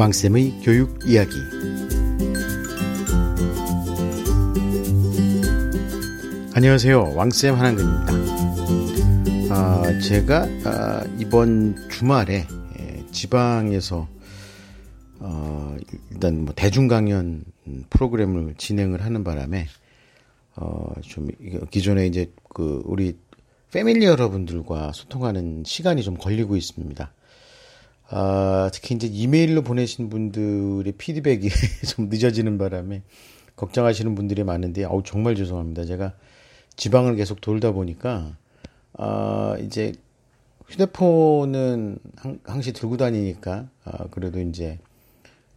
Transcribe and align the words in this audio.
왕쌤의 0.00 0.60
교육 0.62 0.98
이야기. 1.04 1.36
안녕하세요. 6.54 7.12
왕쌤 7.14 7.54
한한근입니다. 7.54 9.54
아, 9.54 9.98
제가 9.98 10.48
아, 10.64 11.04
이번 11.18 11.76
주말에 11.90 12.46
예, 12.78 13.06
지방에서 13.10 14.08
어, 15.18 15.76
일단 16.10 16.46
뭐 16.46 16.54
대중 16.56 16.88
강연 16.88 17.44
프로그램을 17.90 18.54
진행을 18.56 19.04
하는 19.04 19.22
바람에 19.22 19.66
어, 20.56 20.94
좀 21.02 21.28
기존에 21.70 22.06
이제 22.06 22.32
그 22.48 22.80
우리 22.86 23.18
패밀리 23.70 24.06
여러분들과 24.06 24.92
소통하는 24.94 25.64
시간이 25.66 26.02
좀 26.02 26.16
걸리고 26.16 26.56
있습니다. 26.56 27.12
아, 28.12 28.70
특히 28.72 28.96
이제 28.96 29.06
이메일로 29.06 29.62
보내신 29.62 30.10
분들의 30.10 30.92
피드백이 30.98 31.48
좀 31.86 32.08
늦어지는 32.08 32.58
바람에 32.58 33.02
걱정하시는 33.54 34.14
분들이 34.16 34.42
많은데, 34.42 34.84
아우, 34.84 35.02
정말 35.04 35.36
죄송합니다. 35.36 35.84
제가 35.84 36.14
지방을 36.76 37.14
계속 37.14 37.40
돌다 37.40 37.70
보니까, 37.70 38.36
아, 38.94 39.56
이제 39.60 39.92
휴대폰은 40.68 41.98
항, 42.16 42.40
항시 42.44 42.72
들고 42.72 42.96
다니니까, 42.96 43.68
아, 43.84 44.06
그래도 44.10 44.40
이제, 44.40 44.78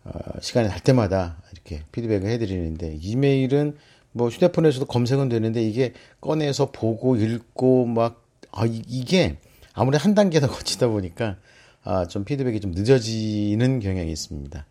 아, 0.04 0.12
시간이 0.40 0.68
날 0.68 0.80
때마다 0.80 1.42
이렇게 1.54 1.82
피드백을 1.92 2.30
해드리는데, 2.30 3.00
이메일은 3.02 3.78
뭐 4.12 4.30
휴대폰에서도 4.30 4.86
검색은 4.86 5.30
되는데, 5.30 5.64
이게 5.64 5.94
꺼내서 6.22 6.72
보고 6.72 7.16
읽고 7.16 7.88
막, 7.88 8.24
아, 8.52 8.66
이게 8.68 9.38
아무리 9.74 9.98
한 9.98 10.14
단계 10.14 10.40
더 10.40 10.46
거치다 10.52 10.90
보니까, 10.90 11.38
아, 11.84 12.06
좀 12.08 12.24
피드백이 12.24 12.60
좀 12.60 12.72
늦어지는 12.72 13.80
경향이 13.80 14.12
있습니다. 14.12 14.66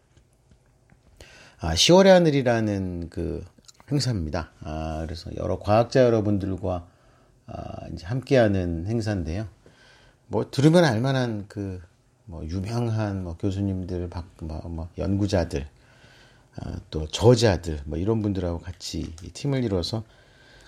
아, 1.60 1.74
10월의 1.74 2.06
하늘이라는 2.08 3.08
그 3.10 3.44
행사입니다. 3.90 4.50
아, 4.60 5.02
그래서 5.04 5.30
여러 5.36 5.58
과학자 5.58 6.02
여러분들과 6.02 6.86
아, 7.46 7.86
이제 7.92 8.06
함께하는 8.06 8.86
행사인데요. 8.86 9.46
뭐 10.28 10.50
들으면 10.50 10.84
알만한 10.84 11.46
그 11.48 11.80
뭐 12.24 12.44
유명한 12.46 13.24
뭐 13.24 13.36
교수님들, 13.36 14.08
박, 14.08 14.26
뭐, 14.40 14.60
뭐 14.68 14.88
연구자들, 14.98 15.68
아, 16.56 16.76
또 16.90 17.06
저자들 17.08 17.80
뭐 17.84 17.98
이런 17.98 18.22
분들하고 18.22 18.58
같이 18.58 19.12
팀을 19.32 19.64
이뤄서 19.64 20.04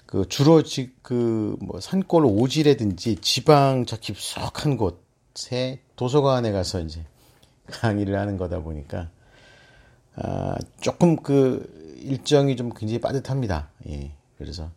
그 0.07 0.27
주로 0.29 0.63
그 1.03 1.57
뭐 1.61 1.81
산골 1.81 2.25
오지라든지 2.27 3.17
지방 3.17 3.87
저 3.87 3.97
깊숙한 3.97 4.77
곳 4.77 5.04
에 5.53 5.81
도서관에 5.97 6.53
가서 6.53 6.81
이제 6.81 7.05
강의를 7.67 8.19
하는 8.19 8.37
거다 8.37 8.61
보니까 8.61 9.11
아, 10.17 10.57
조금 10.81 11.17
그 11.17 11.99
일정이 12.03 12.57
좀 12.57 12.71
굉장히 12.71 13.01
빠듯합니다. 13.01 13.71
예. 13.89 14.13
그래서 14.39 14.71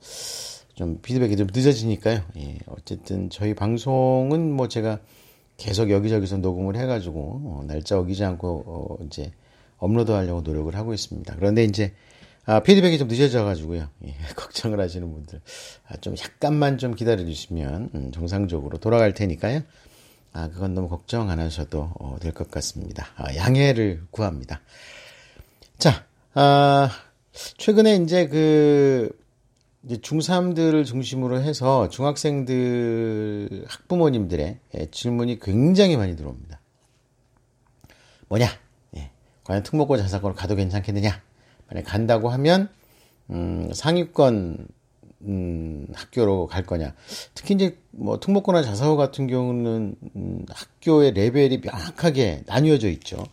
좀 0.73 0.99
피드백이 1.01 1.35
좀 1.35 1.47
늦어지니까요. 1.53 2.21
예. 2.37 2.57
어쨌든 2.67 3.29
저희 3.29 3.53
방송은 3.53 4.51
뭐 4.51 4.67
제가 4.67 4.99
계속 5.57 5.89
여기저기서 5.89 6.37
녹음을 6.37 6.75
해가지고 6.75 7.19
어, 7.19 7.63
날짜 7.67 7.99
어기지 7.99 8.23
않고 8.23 8.63
어, 8.65 9.05
이제 9.05 9.31
업로드 9.77 10.11
하려고 10.11 10.41
노력을 10.41 10.73
하고 10.75 10.93
있습니다. 10.93 11.35
그런데 11.35 11.63
이제 11.63 11.93
아, 12.45 12.61
피드백이 12.61 12.97
좀 12.97 13.09
늦어져가지고요. 13.09 13.89
예, 14.05 14.15
걱정을 14.35 14.79
하시는 14.79 15.11
분들 15.11 15.41
아, 15.87 15.97
좀 15.97 16.15
약간만 16.17 16.77
좀 16.77 16.95
기다려 16.95 17.25
주시면 17.25 17.89
음, 17.93 18.11
정상적으로 18.11 18.77
돌아갈 18.77 19.13
테니까요. 19.13 19.61
아, 20.37 20.49
그건 20.49 20.75
너무 20.75 20.87
걱정 20.87 21.31
안 21.31 21.39
하셔도 21.39 21.89
어, 21.99 22.17
될것 22.21 22.51
같습니다. 22.51 23.07
아, 23.15 23.35
양해를 23.35 24.03
구합니다. 24.11 24.61
자, 25.79 26.05
아, 26.35 26.91
최근에 27.57 27.95
이제 27.95 28.27
그, 28.27 29.09
이제 29.83 29.97
중3들을 29.97 30.85
중심으로 30.85 31.41
해서 31.41 31.89
중학생들 31.89 33.65
학부모님들의 33.67 34.59
예, 34.75 34.91
질문이 34.91 35.39
굉장히 35.39 35.97
많이 35.97 36.15
들어옵니다. 36.15 36.59
뭐냐? 38.27 38.47
예, 38.97 39.09
과연 39.43 39.63
특목고 39.63 39.97
자사고로 39.97 40.35
가도 40.35 40.53
괜찮겠느냐? 40.53 41.19
만약 41.67 41.81
간다고 41.81 42.29
하면, 42.29 42.69
음, 43.31 43.71
상위권 43.73 44.67
음, 45.21 45.87
학교로 45.93 46.47
갈 46.47 46.63
거냐. 46.63 46.93
특히 47.33 47.55
이제 47.55 47.77
뭐 47.91 48.19
특목고나 48.19 48.61
자사고 48.61 48.97
같은 48.97 49.27
경우는 49.27 49.95
음, 50.15 50.45
학교의 50.49 51.13
레벨이 51.13 51.61
명확하게 51.63 52.43
나뉘어져 52.45 52.89
있죠. 52.89 53.25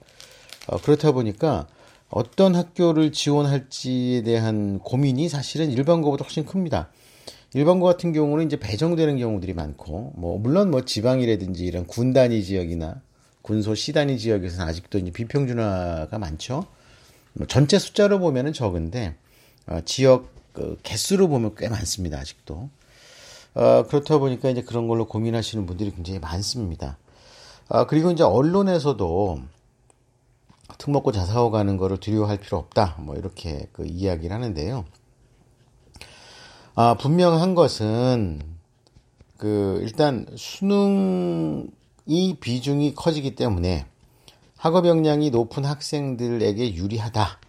어, 0.67 0.79
그렇다 0.79 1.13
보니까 1.13 1.67
어떤 2.09 2.55
학교를 2.55 3.13
지원할지에 3.13 4.23
대한 4.23 4.79
고민이 4.79 5.29
사실은 5.29 5.71
일반고보다 5.71 6.25
훨씬 6.25 6.45
큽니다. 6.45 6.91
일반고 7.55 7.87
같은 7.87 8.13
경우는 8.13 8.47
이제 8.47 8.59
배정되는 8.59 9.17
경우들이 9.19 9.53
많고, 9.55 10.13
뭐, 10.17 10.39
물론 10.39 10.71
뭐 10.71 10.85
지방이라든지 10.85 11.65
이런 11.65 11.87
군 11.87 12.13
단위 12.13 12.43
지역이나 12.43 13.01
군소 13.43 13.75
시 13.75 13.93
단위 13.93 14.19
지역에서는 14.19 14.67
아직도 14.67 14.99
이제 14.99 15.11
비평준화가 15.13 16.19
많죠. 16.19 16.67
뭐 17.35 17.47
전체 17.47 17.79
숫자로 17.79 18.19
보면은 18.19 18.53
적은데, 18.53 19.15
어, 19.67 19.81
지역 19.85 20.33
그 20.55 20.79
개수로 20.83 21.29
보면 21.29 21.55
꽤 21.57 21.69
많습니다. 21.69 22.19
아직도. 22.19 22.71
어, 23.55 23.83
그렇다 23.87 24.19
보니까 24.19 24.49
이제 24.49 24.63
그런 24.63 24.89
걸로 24.89 25.07
고민하시는 25.07 25.67
분들이 25.67 25.91
굉장히 25.91 26.19
많습니다. 26.21 26.97
아, 27.69 27.87
그리고 27.87 28.11
이제 28.11 28.23
언론에서도 28.23 29.43
특목고 30.79 31.13
자사고 31.13 31.51
가는 31.51 31.77
거를 31.77 31.99
두려워할 31.99 32.39
필요 32.39 32.57
없다. 32.59 32.97
뭐 33.01 33.17
이렇게 33.17 33.69
그 33.73 33.85
이야기를 33.85 34.35
하는데요. 34.35 34.85
아, 36.77 36.95
분명한 36.95 37.55
것은 37.55 38.41
그 39.37 39.81
일단 39.83 40.27
수능이 40.37 41.69
비중이 42.41 42.95
커지기 42.95 43.35
때문에 43.35 43.87
학업 44.57 44.87
역량이 44.87 45.31
높은 45.31 45.65
학생들에게 45.65 46.75
유리하다. 46.75 47.41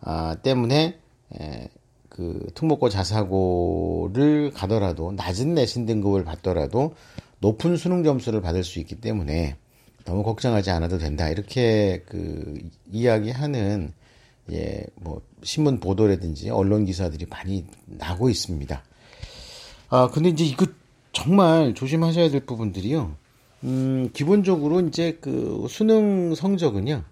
아, 0.00 0.36
때문에 0.42 0.98
에, 1.40 1.68
그 2.14 2.46
특목고 2.54 2.90
자사고를 2.90 4.50
가더라도 4.52 5.12
낮은 5.12 5.54
내신 5.54 5.86
등급을 5.86 6.24
받더라도 6.24 6.94
높은 7.40 7.76
수능 7.78 8.04
점수를 8.04 8.42
받을 8.42 8.62
수 8.64 8.78
있기 8.80 8.96
때문에 8.96 9.56
너무 10.04 10.22
걱정하지 10.22 10.70
않아도 10.72 10.98
된다 10.98 11.30
이렇게 11.30 12.02
그 12.06 12.60
이야기하는 12.92 13.92
예 14.50 14.84
뭐 14.96 15.22
신문 15.42 15.80
보도라든지 15.80 16.50
언론 16.50 16.84
기사들이 16.84 17.26
많이 17.30 17.64
나고 17.86 18.28
있습니다. 18.28 18.82
아 19.88 20.08
근데 20.12 20.28
이제 20.28 20.44
이거 20.44 20.66
정말 21.12 21.72
조심하셔야 21.74 22.28
될 22.30 22.44
부분들이요. 22.44 23.16
음 23.64 24.10
기본적으로 24.12 24.80
이제 24.82 25.18
그 25.20 25.66
수능 25.70 26.34
성적은요. 26.34 27.04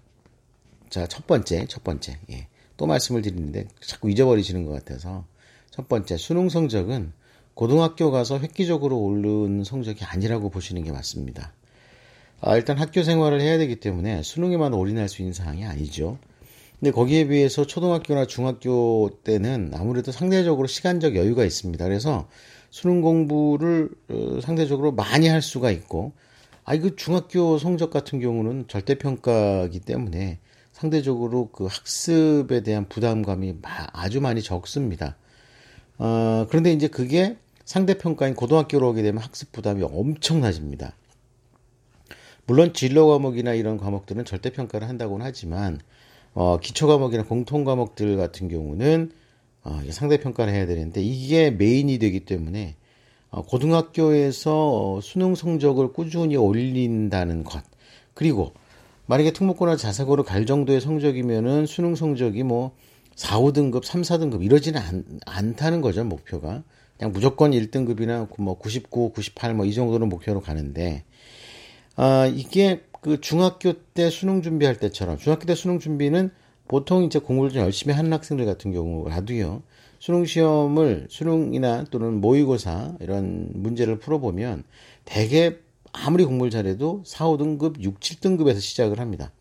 자 0.89 1.07
첫 1.07 1.25
번째 1.25 1.65
첫 1.67 1.83
번째 1.83 2.19
예. 2.31 2.47
또 2.81 2.87
말씀을 2.87 3.21
드리는데 3.21 3.67
자꾸 3.79 4.09
잊어버리시는 4.09 4.65
것 4.65 4.71
같아서 4.71 5.23
첫 5.69 5.87
번째 5.87 6.17
수능 6.17 6.49
성적은 6.49 7.11
고등학교 7.53 8.09
가서 8.09 8.39
획기적으로 8.39 8.97
오른 8.97 9.63
성적이 9.63 10.03
아니라고 10.03 10.49
보시는 10.49 10.83
게 10.83 10.91
맞습니다. 10.91 11.53
아, 12.39 12.55
일단 12.55 12.79
학교 12.79 13.03
생활을 13.03 13.39
해야 13.39 13.59
되기 13.59 13.75
때문에 13.75 14.23
수능에만 14.23 14.73
올인할 14.73 15.09
수 15.09 15.21
있는 15.21 15.31
상황이 15.31 15.63
아니죠. 15.63 16.17
근데 16.79 16.89
거기에 16.89 17.27
비해서 17.27 17.67
초등학교나 17.67 18.25
중학교 18.25 19.11
때는 19.23 19.73
아무래도 19.75 20.11
상대적으로 20.11 20.65
시간적 20.65 21.15
여유가 21.15 21.45
있습니다. 21.45 21.85
그래서 21.85 22.27
수능 22.71 23.01
공부를 23.01 23.91
어, 24.09 24.39
상대적으로 24.41 24.91
많이 24.91 25.27
할 25.27 25.43
수가 25.43 25.69
있고, 25.69 26.13
아, 26.63 26.73
이거 26.73 26.95
중학교 26.95 27.59
성적 27.59 27.91
같은 27.91 28.19
경우는 28.19 28.65
절대평가기 28.67 29.81
때문에 29.81 30.39
상대적으로 30.81 31.49
그 31.51 31.67
학습에 31.67 32.61
대한 32.63 32.89
부담감이 32.89 33.57
아주 33.93 34.19
많이 34.19 34.41
적습니다. 34.41 35.15
어, 35.99 36.47
그런데 36.49 36.73
이제 36.73 36.87
그게 36.87 37.37
상대평가인 37.65 38.33
고등학교로 38.33 38.89
오게 38.89 39.03
되면 39.03 39.21
학습 39.21 39.51
부담이 39.51 39.83
엄청나집니다. 39.83 40.95
물론 42.47 42.73
진로 42.73 43.07
과목이나 43.07 43.53
이런 43.53 43.77
과목들은 43.77 44.25
절대 44.25 44.51
평가를 44.51 44.89
한다고는 44.89 45.23
하지만, 45.23 45.79
어, 46.33 46.57
기초 46.59 46.87
과목이나 46.87 47.25
공통 47.25 47.63
과목들 47.63 48.17
같은 48.17 48.47
경우는 48.47 49.11
어, 49.63 49.81
상대 49.91 50.19
평가를 50.19 50.51
해야 50.51 50.65
되는데 50.65 50.99
이게 51.03 51.51
메인이 51.51 51.99
되기 51.99 52.21
때문에 52.21 52.75
어, 53.29 53.43
고등학교에서 53.43 54.95
어, 54.95 55.01
수능 55.01 55.35
성적을 55.35 55.93
꾸준히 55.93 56.35
올린다는 56.37 57.43
것 57.43 57.61
그리고 58.15 58.53
만약에 59.11 59.33
특목고나 59.33 59.75
자사고로 59.75 60.23
갈 60.23 60.45
정도의 60.45 60.79
성적이면은 60.79 61.65
수능 61.65 61.95
성적이 61.95 62.43
뭐 62.43 62.71
4, 63.15 63.39
5등급, 63.39 63.83
3, 63.83 64.03
4등급 64.03 64.41
이러지는 64.41 64.79
않, 64.79 65.03
않다는 65.25 65.81
거죠, 65.81 66.05
목표가. 66.05 66.63
그냥 66.97 67.11
무조건 67.11 67.51
1등급이나 67.51 68.29
뭐 68.39 68.57
99, 68.57 69.11
98 69.11 69.53
뭐 69.53 69.65
이 69.65 69.73
정도는 69.73 70.07
목표로 70.07 70.39
가는데, 70.39 71.03
아, 71.97 72.25
이게 72.33 72.83
그 73.01 73.19
중학교 73.19 73.73
때 73.73 74.09
수능 74.09 74.41
준비할 74.41 74.77
때처럼 74.77 75.17
중학교 75.17 75.45
때 75.45 75.55
수능 75.55 75.79
준비는 75.79 76.31
보통 76.69 77.03
이제 77.03 77.19
공부를 77.19 77.51
좀 77.51 77.63
열심히 77.63 77.93
하는 77.93 78.13
학생들 78.13 78.45
같은 78.45 78.71
경우라도요. 78.71 79.61
수능 79.99 80.23
시험을 80.23 81.07
수능이나 81.09 81.83
또는 81.91 82.21
모의고사 82.21 82.95
이런 83.01 83.49
문제를 83.55 83.99
풀어보면 83.99 84.63
대개 85.03 85.57
아무리 85.93 86.25
공부를 86.25 86.51
잘해도 86.51 87.03
4, 87.05 87.25
5등급, 87.25 87.81
6, 87.81 87.99
7등급에서 87.99 88.59
시작을 88.59 88.99
합니다. 88.99 89.31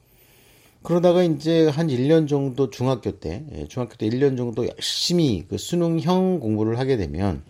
그러다가 0.83 1.23
이제 1.23 1.69
한 1.69 1.89
1년 1.89 2.29
정도 2.29 2.71
중학교 2.71 3.19
때, 3.21 3.45
예, 3.53 3.69
중학교 3.69 3.97
때 3.97 4.09
1년 4.09 4.37
정도 4.37 4.67
열심히 4.67 5.45
그 5.49 5.59
수능형 5.59 6.41
공부를 6.41 6.79
하게 6.79 6.97
되면, 6.97 7.43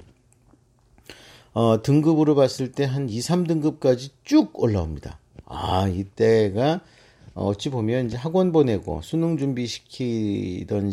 어, 1.53 1.83
등급으로 1.83 2.35
봤을 2.35 2.73
때 2.73 2.85
한 2.85 3.09
2, 3.09 3.19
3등급까지 3.21 4.11
쭉 4.25 4.51
올라옵니다. 4.61 5.19
아, 5.47 5.89
이때가 5.89 6.81
어찌 7.35 7.71
보면 7.71 8.07
이제 8.07 8.17
학원 8.17 8.53
보내고 8.53 9.01
수능 9.03 9.37
준비시키던 9.39 10.93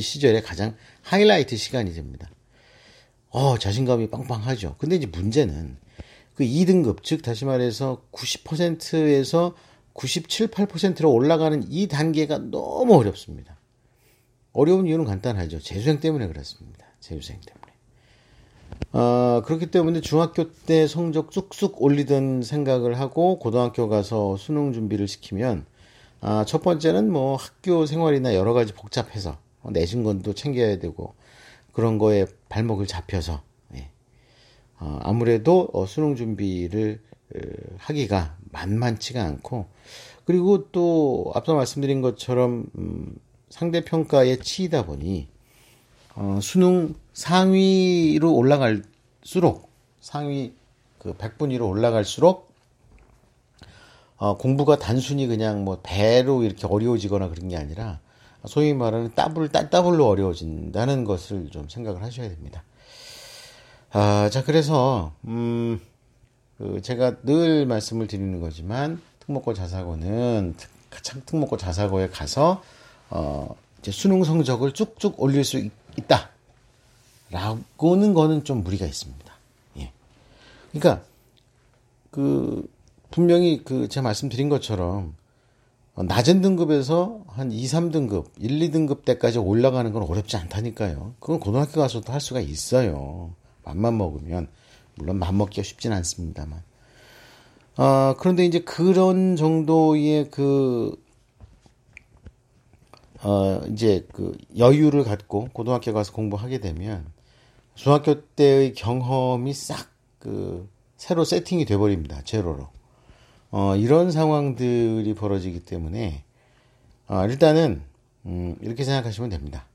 시절에 0.00 0.40
가장 0.40 0.74
하이라이트 1.02 1.56
시간이 1.56 1.94
됩니다. 1.94 2.30
어, 3.30 3.58
자신감이 3.58 4.10
빵빵하죠. 4.10 4.76
근데 4.78 4.96
이제 4.96 5.06
문제는 5.06 5.76
그 6.34 6.44
2등급, 6.44 7.02
즉 7.02 7.22
다시 7.22 7.44
말해서 7.44 8.02
90%에서 8.12 9.54
97, 9.92 10.48
8%로 10.48 11.12
올라가는 11.12 11.64
이 11.68 11.86
단계가 11.86 12.38
너무 12.38 12.94
어렵습니다. 12.94 13.56
어려운 14.52 14.86
이유는 14.86 15.04
간단하죠. 15.04 15.60
재수생 15.60 16.00
때문에 16.00 16.26
그렇습니다. 16.26 16.86
재수생 17.00 17.38
때문에. 17.40 17.64
어, 18.92 19.42
그렇기 19.44 19.70
때문에 19.70 20.00
중학교 20.00 20.52
때 20.52 20.86
성적 20.86 21.32
쑥쑥 21.32 21.82
올리던 21.82 22.42
생각을 22.42 22.98
하고 22.98 23.38
고등학교 23.38 23.88
가서 23.88 24.36
수능 24.36 24.72
준비를 24.72 25.08
시키면 25.08 25.66
아, 26.20 26.44
첫 26.46 26.62
번째는 26.62 27.12
뭐 27.12 27.36
학교 27.36 27.86
생활이나 27.86 28.34
여러 28.34 28.52
가지 28.52 28.72
복잡해서 28.72 29.36
내신건도 29.62 30.34
챙겨야 30.34 30.78
되고 30.78 31.14
그런 31.72 31.98
거에 31.98 32.26
발목을 32.48 32.86
잡혀서 32.86 33.34
예. 33.34 33.53
어, 34.84 34.98
아무래도 35.02 35.70
어, 35.72 35.86
수능 35.86 36.14
준비를 36.14 37.00
어, 37.34 37.38
하기가 37.78 38.36
만만치가 38.52 39.24
않고 39.24 39.66
그리고 40.26 40.70
또 40.72 41.32
앞서 41.34 41.54
말씀드린 41.54 42.02
것처럼 42.02 42.66
음, 42.76 43.16
상대 43.48 43.82
평가에 43.82 44.36
치이다 44.36 44.84
보니 44.84 45.28
어, 46.16 46.38
수능 46.42 46.94
상위로 47.14 48.34
올라갈수록 48.34 49.70
상위 50.02 50.52
그 50.98 51.14
100분 51.14 51.50
위로 51.50 51.66
올라갈수록 51.66 52.52
어, 54.18 54.36
공부가 54.36 54.78
단순히 54.78 55.26
그냥 55.26 55.64
뭐 55.64 55.80
배로 55.82 56.42
이렇게 56.42 56.66
어려워지거나 56.66 57.28
그런 57.28 57.48
게 57.48 57.56
아니라 57.56 58.00
소위 58.46 58.74
말하는 58.74 59.14
따블 59.14 59.48
따블로 59.48 60.06
어려워진다는 60.06 61.04
것을 61.04 61.48
좀 61.50 61.70
생각을 61.70 62.02
하셔야 62.02 62.28
됩니다. 62.28 62.62
아, 63.96 64.28
자 64.28 64.42
그래서 64.42 65.12
음, 65.24 65.80
그 66.58 66.82
제가 66.82 67.22
늘 67.22 67.64
말씀을 67.64 68.08
드리는 68.08 68.40
거지만 68.40 69.00
특목고 69.20 69.54
자사고는 69.54 70.56
특, 70.56 71.24
특목고 71.26 71.56
자사고에 71.56 72.08
가서 72.08 72.60
어, 73.08 73.54
이제 73.78 73.92
수능 73.92 74.24
성적을 74.24 74.72
쭉쭉 74.72 75.22
올릴 75.22 75.44
수 75.44 75.58
있, 75.58 75.70
있다. 75.96 76.30
라고는 77.30 78.14
거는 78.14 78.42
좀 78.42 78.64
무리가 78.64 78.84
있습니다. 78.84 79.32
예. 79.78 79.92
그러니까 80.72 81.04
그 82.10 82.68
분명히 83.12 83.62
그 83.62 83.86
제가 83.86 84.02
말씀드린 84.02 84.48
것처럼 84.48 85.14
낮은 85.94 86.40
등급에서 86.40 87.20
한 87.28 87.52
2, 87.52 87.64
3등급, 87.64 88.26
1, 88.40 88.58
2등급 88.58 89.04
때까지 89.04 89.38
올라가는 89.38 89.92
건 89.92 90.02
어렵지 90.02 90.36
않다니까요. 90.36 91.14
그건 91.20 91.38
고등학교 91.38 91.80
가서도 91.80 92.12
할 92.12 92.20
수가 92.20 92.40
있어요. 92.40 93.30
맘만 93.64 93.96
먹으면. 93.98 94.48
물론 94.96 95.18
맘 95.18 95.36
먹기가 95.36 95.62
쉽진 95.62 95.92
않습니다만. 95.92 96.62
아, 97.76 98.14
그런데 98.18 98.44
이제 98.44 98.60
그런 98.60 99.36
정도의 99.36 100.30
그, 100.30 100.96
어, 103.22 103.60
이제 103.70 104.06
그 104.12 104.36
여유를 104.56 105.04
갖고 105.04 105.48
고등학교 105.52 105.92
가서 105.92 106.12
공부하게 106.12 106.58
되면 106.60 107.06
중학교 107.74 108.22
때의 108.22 108.74
경험이 108.74 109.52
싹 109.52 109.94
그 110.24 110.66
새로 110.96 111.22
세팅이 111.22 111.66
돼버립니다. 111.66 112.22
제로로. 112.24 112.68
어, 113.50 113.76
이런 113.76 114.10
상황들이 114.10 115.14
벌어지기 115.14 115.66
때문에 115.66 116.24
어, 117.06 117.26
일단은 117.26 117.82
음, 118.24 118.56
이렇게 118.62 118.84
생각하시면 118.84 119.28
됩니다. 119.28 119.66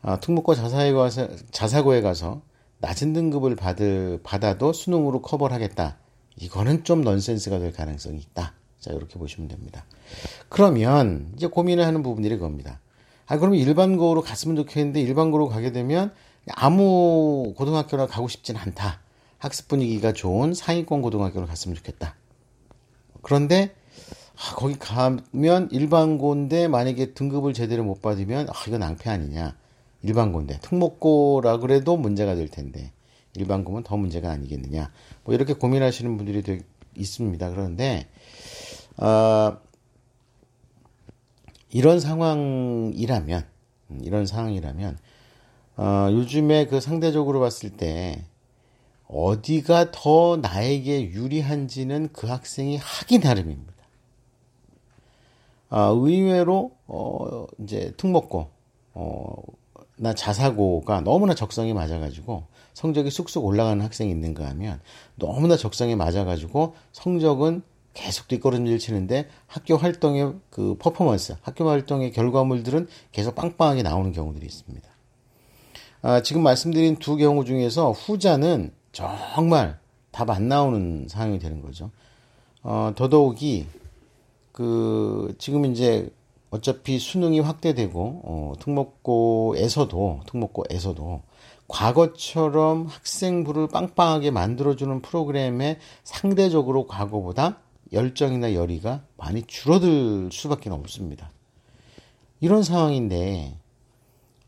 아, 0.00 0.18
특목고 0.18 0.54
자사고에 0.54 0.92
가서, 0.92 1.28
자사고에 1.50 2.00
가서 2.00 2.40
낮은 2.80 3.12
등급을 3.12 3.56
받을, 3.56 4.20
받아도 4.22 4.72
수능으로 4.72 5.22
커버를 5.22 5.54
하겠다. 5.54 5.98
이거는 6.36 6.84
좀 6.84 7.02
넌센스가 7.02 7.58
될 7.58 7.72
가능성이 7.72 8.18
있다. 8.18 8.54
자, 8.80 8.92
이렇게 8.92 9.18
보시면 9.18 9.48
됩니다. 9.48 9.84
그러면 10.48 11.32
이제 11.36 11.46
고민을 11.46 11.86
하는 11.86 12.02
부분들이 12.02 12.38
겁니다. 12.38 12.80
아, 13.26 13.38
그러면 13.38 13.58
일반고로 13.58 14.22
갔으면 14.22 14.56
좋겠는데 14.56 15.00
일반고로 15.02 15.48
가게 15.48 15.70
되면 15.70 16.12
아무 16.48 17.52
고등학교나 17.56 18.06
가고 18.06 18.28
싶진 18.28 18.56
않다. 18.56 19.00
학습 19.38 19.68
분위기가 19.68 20.12
좋은 20.12 20.54
상위권 20.54 21.02
고등학교로 21.02 21.46
갔으면 21.46 21.76
좋겠다. 21.76 22.16
그런데 23.22 23.74
아, 24.36 24.54
거기 24.54 24.78
가면 24.78 25.68
일반고인데 25.70 26.68
만약에 26.68 27.12
등급을 27.12 27.52
제대로 27.52 27.84
못 27.84 28.00
받으면 28.00 28.48
아, 28.48 28.52
이거 28.66 28.78
낭패 28.78 29.10
아니냐. 29.10 29.54
일반고인데 30.02 30.60
특목고라 30.60 31.58
그래도 31.58 31.96
문제가 31.96 32.34
될 32.34 32.48
텐데 32.48 32.92
일반고면 33.34 33.84
더 33.84 33.96
문제가 33.96 34.30
아니겠느냐. 34.30 34.90
뭐 35.24 35.34
이렇게 35.34 35.52
고민하시는 35.54 36.16
분들이 36.16 36.42
되게 36.42 36.62
있습니다. 36.96 37.50
그런데 37.50 38.08
어, 38.96 39.56
이런 41.70 42.00
상황이라면 42.00 43.46
음, 43.90 44.00
이런 44.02 44.26
상황이라면 44.26 44.98
어, 45.76 46.08
요즘에 46.10 46.66
그 46.66 46.80
상대적으로 46.80 47.40
봤을 47.40 47.70
때 47.70 48.24
어디가 49.06 49.90
더 49.90 50.36
나에게 50.36 51.10
유리한지는 51.10 52.10
그 52.12 52.26
학생이 52.28 52.76
하기 52.76 53.18
나름입니다. 53.18 53.72
아, 55.68 55.86
의외로, 55.86 56.72
어, 56.86 57.46
이제 57.62 57.92
특목고, 57.96 58.50
어, 58.94 59.34
나 60.02 60.14
자사고가 60.14 61.02
너무나 61.02 61.34
적성이 61.34 61.74
맞아가지고 61.74 62.44
성적이 62.72 63.10
쑥쑥 63.10 63.44
올라가는 63.44 63.82
학생이 63.84 64.10
있는가 64.10 64.48
하면 64.48 64.80
너무나 65.16 65.58
적성에 65.58 65.94
맞아가지고 65.94 66.74
성적은 66.92 67.60
계속 67.92 68.26
뒷걸음질 68.26 68.78
치는데 68.78 69.28
학교 69.46 69.76
활동의 69.76 70.36
그 70.48 70.76
퍼포먼스, 70.78 71.36
학교 71.42 71.68
활동의 71.68 72.12
결과물들은 72.12 72.88
계속 73.12 73.34
빵빵하게 73.34 73.82
나오는 73.82 74.10
경우들이 74.12 74.46
있습니다. 74.46 74.88
아, 76.00 76.22
지금 76.22 76.42
말씀드린 76.42 76.96
두 76.96 77.16
경우 77.16 77.44
중에서 77.44 77.92
후자는 77.92 78.72
정말 78.92 79.78
답 80.12 80.30
안 80.30 80.48
나오는 80.48 81.06
상황이 81.08 81.38
되는 81.38 81.60
거죠. 81.60 81.90
어, 82.62 82.92
더더욱이 82.96 83.66
그 84.52 85.34
지금 85.38 85.66
이제 85.66 86.10
어차피 86.50 86.98
수능이 86.98 87.40
확대되고 87.40 88.22
어, 88.24 88.52
특목고에서도 88.58 90.20
특목고에서도 90.26 91.22
과거처럼 91.68 92.86
학생부를 92.86 93.68
빵빵하게 93.68 94.32
만들어주는 94.32 95.02
프로그램에 95.02 95.78
상대적으로 96.02 96.86
과거보다 96.88 97.58
열정이나 97.92 98.54
열의가 98.54 99.02
많이 99.16 99.42
줄어들 99.42 100.30
수밖에 100.32 100.70
없습니다. 100.70 101.30
이런 102.40 102.62
상황인데 102.62 103.56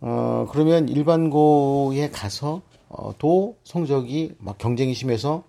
어, 0.01 0.47
그러면 0.51 0.89
일반고에 0.89 2.11
가서 2.11 2.63
어, 2.89 3.15
도 3.19 3.57
성적이 3.63 4.35
막 4.39 4.59
경쟁이 4.59 4.95
심해서 4.95 5.45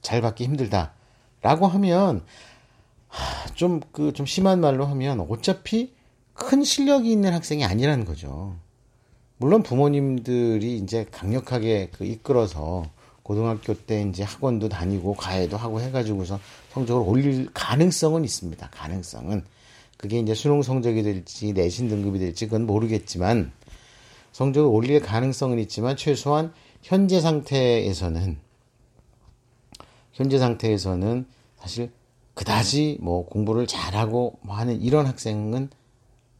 잘 0.00 0.22
받기 0.22 0.44
힘들다라고 0.44 1.66
하면 1.66 2.24
좀 3.54 3.80
그좀 3.92 4.24
그, 4.24 4.26
심한 4.26 4.60
말로 4.60 4.86
하면 4.86 5.20
어차피 5.28 5.92
큰 6.38 6.62
실력이 6.62 7.10
있는 7.10 7.34
학생이 7.34 7.64
아니라는 7.64 8.04
거죠. 8.04 8.56
물론 9.38 9.62
부모님들이 9.62 10.78
이제 10.78 11.04
강력하게 11.10 11.90
그 11.92 12.04
이끌어서 12.04 12.86
고등학교 13.22 13.74
때 13.74 14.02
이제 14.02 14.22
학원도 14.22 14.68
다니고 14.68 15.14
과외도 15.14 15.56
하고 15.56 15.80
해가지고서 15.80 16.40
성적을 16.70 17.06
올릴 17.06 17.48
가능성은 17.52 18.24
있습니다. 18.24 18.70
가능성은 18.70 19.44
그게 19.98 20.20
이제 20.20 20.32
수능 20.34 20.62
성적이 20.62 21.02
될지 21.02 21.52
내신 21.52 21.88
등급이 21.88 22.18
될지 22.18 22.46
그건 22.46 22.66
모르겠지만 22.66 23.52
성적을 24.32 24.70
올릴 24.70 25.00
가능성은 25.00 25.58
있지만 25.58 25.96
최소한 25.96 26.52
현재 26.82 27.20
상태에서는 27.20 28.38
현재 30.12 30.38
상태에서는 30.38 31.26
사실 31.58 31.90
그다지 32.34 32.98
뭐 33.00 33.26
공부를 33.26 33.66
잘하고 33.66 34.38
뭐 34.42 34.56
하는 34.56 34.80
이런 34.80 35.06
학생은 35.06 35.70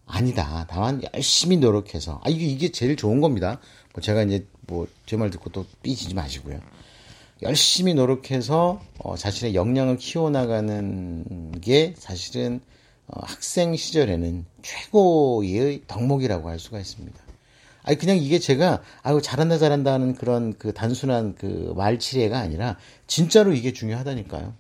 아니다. 0.08 0.66
다만 0.68 1.02
열심히 1.14 1.56
노력해서 1.58 2.20
아 2.24 2.28
이게 2.30 2.46
이게 2.46 2.70
제일 2.70 2.96
좋은 2.96 3.20
겁니다. 3.20 3.60
뭐 3.94 4.02
제가 4.02 4.22
이제 4.22 4.46
뭐 4.66 4.86
제 5.06 5.16
말 5.16 5.30
듣고 5.30 5.50
또 5.50 5.64
삐지지 5.82 6.14
마시고요. 6.14 6.60
열심히 7.42 7.94
노력해서 7.94 8.80
어, 8.98 9.16
자신의 9.16 9.54
역량을 9.54 9.96
키워나가는 9.98 11.52
게 11.60 11.94
사실은 11.96 12.60
어, 13.06 13.20
학생 13.24 13.76
시절에는 13.76 14.44
최고의 14.62 15.82
덕목이라고 15.86 16.48
할 16.48 16.58
수가 16.58 16.78
있습니다. 16.80 17.18
아니 17.84 17.96
그냥 17.96 18.18
이게 18.18 18.38
제가 18.38 18.82
아유 19.02 19.20
잘한다 19.22 19.56
잘한다 19.58 19.92
하는 19.94 20.14
그런 20.14 20.58
그 20.58 20.74
단순한 20.74 21.36
그 21.36 21.72
말치레가 21.76 22.38
아니라 22.38 22.76
진짜로 23.06 23.52
이게 23.54 23.72
중요하다니까요. 23.72 24.52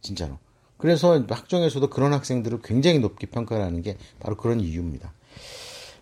진짜로. 0.00 0.38
그래서 0.76 1.24
학종에서도 1.28 1.88
그런 1.88 2.12
학생들을 2.12 2.60
굉장히 2.62 2.98
높게 2.98 3.26
평가하는 3.26 3.82
게 3.82 3.96
바로 4.20 4.36
그런 4.36 4.60
이유입니다. 4.60 5.12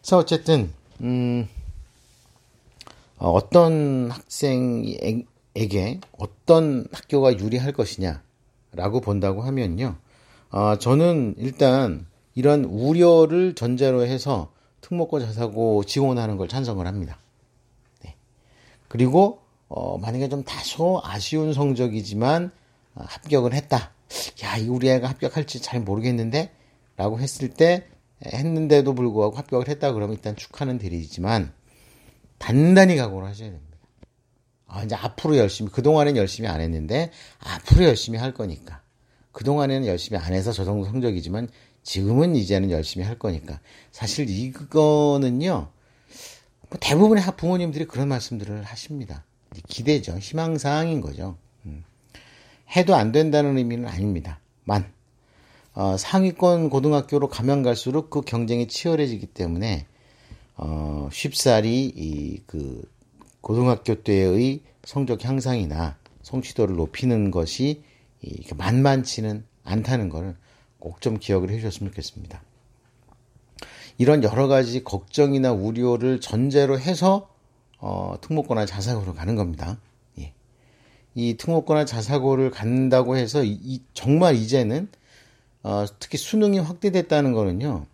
그래서 0.01 0.19
어쨌든 0.19 0.73
음 1.01 1.49
어, 3.19 3.31
어떤 3.31 4.11
학생에게 4.11 6.01
어떤 6.19 6.87
학교가 6.93 7.39
유리할 7.39 7.73
것이냐라고 7.73 9.01
본다고 9.01 9.43
하면요. 9.43 9.97
어, 10.51 10.77
저는 10.79 11.37
일단 11.39 12.07
이런 12.35 12.65
우려를 12.65 13.55
전제로 13.55 14.05
해서 14.05 14.51
특목고 14.81 15.21
자사고 15.21 15.85
지원하는 15.85 16.37
걸 16.37 16.49
찬성을 16.49 16.85
합니다. 16.85 17.19
네. 18.03 18.17
그리고 18.89 19.41
어, 19.69 19.99
만약에 19.99 20.29
좀 20.29 20.43
다소 20.43 21.01
아쉬운 21.05 21.53
성적이지만 21.53 22.51
어, 22.97 23.05
합격을 23.07 23.55
했다. 23.55 23.93
야, 24.45 24.57
이 24.57 24.69
우리 24.69 24.89
애가 24.91 25.09
합격할지 25.09 25.61
잘 25.61 25.81
모르겠는데? 25.81 26.53
라고 26.97 27.19
했을 27.19 27.49
때 27.49 27.87
했는데도 28.25 28.95
불구하고 28.95 29.37
합격을 29.37 29.69
했다 29.69 29.93
그러면 29.93 30.17
일단 30.17 30.37
축하는 30.37 30.79
드리지만 30.79 31.53
단단히 32.39 32.97
각오를 32.97 33.27
하셔야 33.27 33.51
됩니다. 33.51 33.79
아, 34.67 34.83
이제 34.85 34.95
앞으로 34.95 35.37
열심히, 35.37 35.71
그동안엔 35.71 36.17
열심히 36.17 36.49
안 36.49 36.61
했는데 36.61 37.11
앞으로 37.39 37.85
열심히 37.85 38.19
할 38.19 38.33
거니까. 38.33 38.81
그동안에는 39.33 39.87
열심히 39.87 40.19
안 40.19 40.33
해서 40.33 40.53
저 40.53 40.65
정도 40.65 40.85
성적이지만 40.87 41.49
지금은 41.83 42.37
이제는 42.37 42.71
열심히 42.71 43.05
할 43.05 43.19
거니까. 43.19 43.61
사실 43.91 44.31
이거는요, 44.31 45.71
뭐 46.69 46.79
대부분의 46.81 47.25
부모님들이 47.37 47.87
그런 47.87 48.09
말씀들을 48.09 48.63
하십니다. 48.63 49.25
기대죠. 49.69 50.19
희망사항인 50.19 51.01
거죠. 51.01 51.37
음. 51.67 51.85
해도 52.75 52.95
안 52.95 53.13
된다는 53.13 53.57
의미는 53.59 53.87
아닙니다. 53.89 54.41
만. 54.65 54.93
어, 55.75 55.97
상위권 55.97 56.71
고등학교로 56.71 57.29
가면 57.29 57.63
갈수록 57.63 58.11
그 58.11 58.21
경쟁이 58.21 58.69
치열해지기 58.69 59.27
때문에, 59.27 59.87
어, 60.57 61.09
쉽사리 61.11 61.85
이, 61.87 62.43
그, 62.47 62.83
고등학교 63.41 64.03
때의 64.03 64.61
성적 64.85 65.25
향상이나 65.25 65.97
성취도를 66.23 66.77
높이는 66.77 67.31
것이 67.31 67.83
이, 68.23 68.43
만만치는 68.57 69.45
않다는 69.65 70.09
것을 70.09 70.37
꼭 70.79 71.01
좀 71.01 71.19
기억을 71.19 71.51
해주셨으면 71.51 71.93
좋겠습니다. 71.93 72.43
이런 73.99 74.25
여러 74.25 74.49
가지 74.49 74.83
걱정이나 74.83 75.53
우려를 75.53 76.21
전제로 76.21 76.79
해서 76.79 77.29
어, 77.79 78.17
특목고나 78.21 78.67
자사고로 78.67 79.15
가는 79.15 79.37
겁니다. 79.37 79.79
예. 81.17 81.21
이 81.21 81.37
특목고나 81.37 81.85
자사고를 81.85 82.51
간다고 82.51 83.17
해서 83.17 83.45
이, 83.45 83.59
이, 83.63 83.83
정말 83.95 84.35
이제는 84.35 84.89
어, 85.63 85.85
특히 85.99 86.19
수능이 86.19 86.59
확대됐다는 86.59 87.33
거는요. 87.33 87.87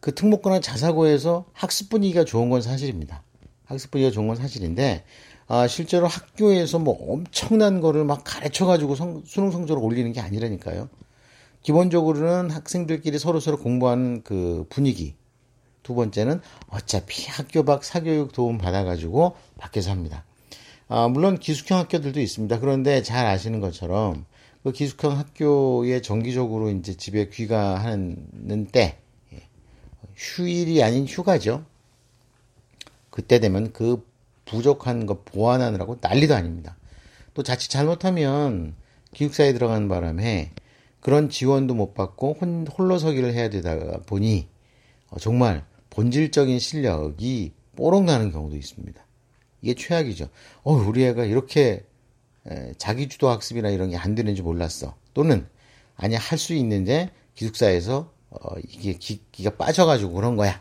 그 0.00 0.14
특목고나 0.14 0.60
자사고에서 0.60 1.44
학습 1.52 1.90
분위기가 1.90 2.24
좋은 2.24 2.50
건 2.50 2.62
사실입니다. 2.62 3.22
학습 3.64 3.90
분위기가 3.90 4.12
좋은 4.12 4.26
건 4.26 4.36
사실인데 4.36 5.04
아, 5.48 5.66
실제로 5.68 6.06
학교에서 6.06 6.78
뭐 6.78 7.12
엄청난 7.12 7.80
거를 7.80 8.04
막 8.04 8.22
가르쳐 8.24 8.64
가지고 8.64 8.94
수능 8.94 9.50
성적을 9.50 9.82
올리는 9.82 10.10
게 10.12 10.20
아니라니까요. 10.20 10.88
기본적으로는 11.62 12.50
학생들끼리 12.50 13.18
서로서로 13.18 13.58
공부하는 13.58 14.22
그 14.22 14.66
분위기. 14.68 15.14
두 15.82 15.94
번째는 15.94 16.40
어차피 16.68 17.28
학교 17.28 17.64
밖 17.64 17.84
사교육 17.84 18.32
도움 18.32 18.56
받아가지고 18.58 19.36
밖에서 19.58 19.90
합니다. 19.90 20.24
아, 20.94 21.08
물론 21.08 21.38
기숙형 21.38 21.78
학교들도 21.78 22.20
있습니다. 22.20 22.60
그런데 22.60 23.02
잘 23.02 23.24
아시는 23.24 23.60
것처럼 23.60 24.26
그 24.62 24.72
기숙형 24.72 25.16
학교에 25.16 26.02
정기적으로 26.02 26.68
이제 26.68 26.92
집에 26.94 27.30
귀가하는 27.30 28.66
때, 28.70 28.98
예, 29.32 29.40
휴일이 30.14 30.82
아닌 30.82 31.06
휴가죠. 31.06 31.64
그때 33.08 33.40
되면 33.40 33.72
그 33.72 34.06
부족한 34.44 35.06
거 35.06 35.22
보완하느라고 35.22 35.96
난리도 36.02 36.34
아닙니다. 36.34 36.76
또 37.32 37.42
자칫 37.42 37.70
잘못하면 37.70 38.74
기숙사에 39.14 39.54
들어가는 39.54 39.88
바람에 39.88 40.50
그런 41.00 41.30
지원도 41.30 41.72
못 41.72 41.94
받고 41.94 42.36
혼, 42.38 42.66
홀로서기를 42.66 43.32
해야 43.32 43.48
되다 43.48 44.02
보니 44.02 44.46
어, 45.08 45.18
정말 45.18 45.64
본질적인 45.88 46.58
실력이 46.58 47.54
뽀록 47.76 48.04
나는 48.04 48.30
경우도 48.30 48.56
있습니다. 48.56 49.02
이게 49.62 49.74
최악이죠. 49.74 50.28
어, 50.64 50.72
우리 50.72 51.04
애가 51.04 51.24
이렇게 51.24 51.84
에, 52.48 52.74
자기주도 52.76 53.28
학습이나 53.30 53.70
이런 53.70 53.90
게 53.90 53.96
안 53.96 54.14
되는지 54.14 54.42
몰랐어. 54.42 54.94
또는 55.14 55.46
아니 55.96 56.16
할 56.16 56.38
수 56.38 56.54
있는데 56.54 57.10
기숙사에서 57.34 58.10
어, 58.30 58.38
이게 58.68 58.94
기, 58.94 59.20
기가 59.32 59.50
빠져가지고 59.56 60.12
그런 60.12 60.36
거야. 60.36 60.60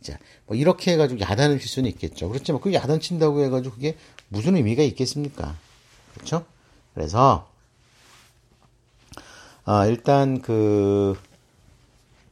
자, 0.00 0.18
뭐 0.46 0.56
이렇게 0.56 0.92
해가지고 0.92 1.20
야단을 1.20 1.58
칠 1.60 1.68
수는 1.68 1.90
있겠죠. 1.90 2.28
그렇지만 2.28 2.60
그 2.60 2.72
야단 2.72 3.00
친다고 3.00 3.42
해가지고 3.44 3.74
그게 3.74 3.96
무슨 4.28 4.56
의미가 4.56 4.82
있겠습니까? 4.82 5.56
그렇죠? 6.14 6.46
그래서 6.94 7.48
아, 9.64 9.86
일단 9.86 10.40
그, 10.40 11.16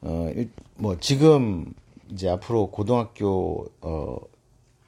어, 0.00 0.30
뭐, 0.76 0.98
지금 0.98 1.72
이제 2.10 2.28
앞으로 2.28 2.70
고등학교, 2.70 3.66
어, 3.80 4.16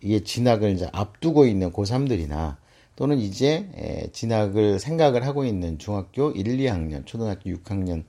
이 0.02 0.22
진학을 0.22 0.70
이제 0.70 0.88
앞두고 0.92 1.46
있는 1.46 1.72
고3들이나 1.72 2.56
또는 2.96 3.18
이제 3.18 3.68
에, 3.76 4.08
진학을 4.12 4.78
생각을 4.78 5.26
하고 5.26 5.44
있는 5.44 5.78
중학교 5.78 6.30
1, 6.30 6.44
2학년, 6.58 7.06
초등학교 7.06 7.50
6학년 7.50 8.04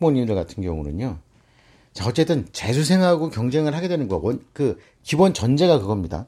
학부모님들 0.00 0.34
같은 0.34 0.62
경우는요. 0.62 1.18
자, 1.92 2.06
어쨌든 2.06 2.46
재수생하고 2.52 3.30
경쟁을 3.30 3.74
하게 3.74 3.88
되는 3.88 4.08
거, 4.08 4.16
원, 4.16 4.44
그, 4.52 4.78
기본 5.02 5.34
전제가 5.34 5.78
그겁니다. 5.78 6.26